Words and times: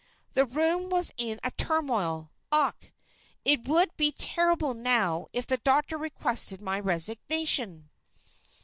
The 0.33 0.45
room 0.47 0.89
was 0.89 1.13
in 1.15 1.39
a 1.43 1.51
turmoil 1.51 2.31
Ach! 2.51 2.91
it 3.45 3.67
would 3.67 3.95
be 3.97 4.11
terrible 4.11 4.73
now 4.73 5.27
if 5.31 5.45
the 5.45 5.57
doctor 5.57 5.95
requested 5.95 6.59
my 6.59 6.79
resignation." 6.79 7.91